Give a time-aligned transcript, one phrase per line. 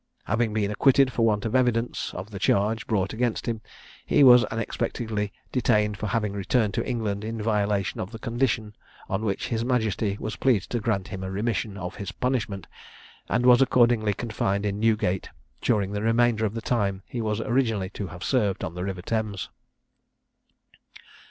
[0.23, 3.61] Having been acquitted for want of evidence of the charge brought against him,
[4.03, 8.75] he was unexpectedly detained for having returned to England in violation of the condition
[9.07, 12.65] on which his majesty was pleased to grant him a remission of his punishment,
[13.29, 15.29] and was accordingly confined in Newgate
[15.61, 18.83] during the remainder of the time that he was originally to have served on the
[18.83, 19.49] river Thames.